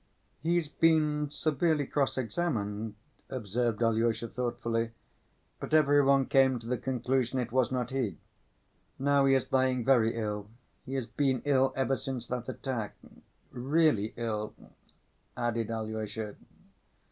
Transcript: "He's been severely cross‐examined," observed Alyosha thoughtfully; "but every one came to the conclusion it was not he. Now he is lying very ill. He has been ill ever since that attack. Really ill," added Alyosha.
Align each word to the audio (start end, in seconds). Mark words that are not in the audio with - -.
"He's 0.41 0.67
been 0.67 1.29
severely 1.29 1.85
cross‐examined," 1.85 2.93
observed 3.29 3.83
Alyosha 3.83 4.29
thoughtfully; 4.29 4.89
"but 5.59 5.75
every 5.75 6.01
one 6.03 6.25
came 6.25 6.57
to 6.57 6.65
the 6.65 6.79
conclusion 6.79 7.37
it 7.37 7.51
was 7.51 7.71
not 7.71 7.91
he. 7.91 8.17
Now 8.97 9.25
he 9.25 9.35
is 9.35 9.51
lying 9.51 9.85
very 9.85 10.15
ill. 10.15 10.49
He 10.87 10.95
has 10.95 11.05
been 11.05 11.43
ill 11.45 11.71
ever 11.75 11.95
since 11.95 12.25
that 12.29 12.49
attack. 12.49 12.95
Really 13.51 14.15
ill," 14.17 14.55
added 15.37 15.69
Alyosha. 15.69 16.35